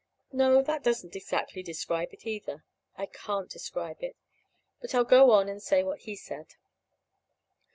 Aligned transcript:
No, 0.31 0.63
that 0.63 0.81
doesn't 0.81 1.15
exactly 1.15 1.61
describe 1.61 2.11
it 2.11 2.25
either. 2.25 2.63
I 2.97 3.05
can't 3.05 3.47
describe 3.51 4.01
it. 4.01 4.15
But 4.81 4.95
I'll 4.95 5.03
go 5.03 5.29
on 5.29 5.47
and 5.47 5.61
say 5.61 5.83
what 5.83 5.99
he 5.99 6.15
said. 6.15 6.55